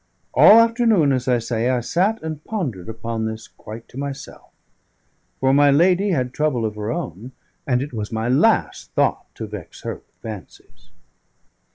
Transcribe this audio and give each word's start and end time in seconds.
All 0.33 0.59
afternoon, 0.59 1.11
as 1.11 1.27
I 1.27 1.37
say, 1.37 1.69
I 1.69 1.79
sat 1.81 2.23
and 2.23 2.43
pondered 2.43 2.89
upon 2.89 3.27
this 3.27 3.47
quite 3.47 3.87
to 3.89 3.99
myself; 3.99 4.49
for 5.39 5.53
my 5.53 5.69
lady 5.69 6.09
had 6.09 6.33
trouble 6.33 6.65
of 6.65 6.73
her 6.73 6.91
own, 6.91 7.33
and 7.67 7.83
it 7.83 7.93
was 7.93 8.11
my 8.11 8.27
last 8.27 8.89
thought 8.95 9.25
to 9.35 9.45
vex 9.45 9.83
her 9.83 9.93
with 9.93 10.09
fancies. 10.23 10.89